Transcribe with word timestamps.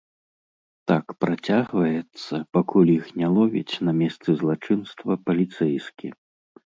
Так 0.91 1.05
працягваецца, 1.25 2.35
пакуль 2.57 2.91
іх 2.93 3.05
не 3.23 3.27
ловіць 3.35 3.75
на 3.89 3.93
месцы 3.99 4.29
злачынства 4.39 5.19
паліцэйскі. 5.29 6.07